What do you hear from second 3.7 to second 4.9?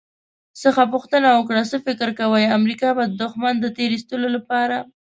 تیرایستلو لپاره»